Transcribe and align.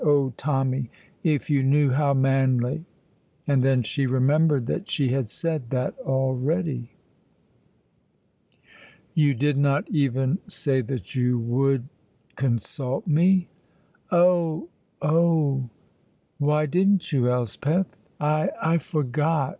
"Oh 0.03 0.33
Tommy, 0.35 0.89
if 1.23 1.51
you 1.51 1.61
knew 1.61 1.91
how 1.91 2.15
manly" 2.15 2.85
And 3.47 3.61
then 3.61 3.83
she 3.83 4.07
remembered 4.07 4.65
that 4.65 4.89
she 4.89 5.09
had 5.09 5.29
said 5.29 5.69
that 5.69 5.93
already. 5.99 6.89
"You 9.13 9.35
did 9.35 9.57
not 9.59 9.87
even 9.91 10.39
say 10.47 10.81
that 10.81 11.13
you 11.13 11.37
would 11.37 11.87
consult 12.35 13.05
me?" 13.05 13.49
"Oh, 14.09 14.69
oh!" 15.03 15.69
"Why 16.39 16.65
didn't 16.65 17.11
you, 17.11 17.29
Elspeth?" 17.29 17.95
"I 18.19 18.49
I 18.59 18.79
forgot!" 18.79 19.49